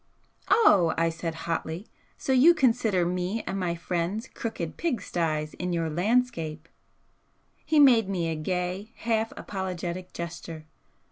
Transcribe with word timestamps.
'Oh!' 0.49 0.95
I 0.97 1.09
said, 1.09 1.35
hotly 1.45 1.87
'So 2.17 2.33
you 2.33 2.55
consider 2.55 3.05
me 3.05 3.43
and 3.45 3.59
my 3.59 3.75
friends 3.75 4.27
crooked 4.33 4.75
pigstyes 4.75 5.53
in 5.53 5.73
your 5.73 5.91
landscape?' 5.91 6.67
He 7.63 7.79
made 7.79 8.09
me 8.09 8.27
a 8.29 8.35
gay, 8.35 8.93
half 8.95 9.31
apologetic 9.37 10.11
gesture. 10.11 10.65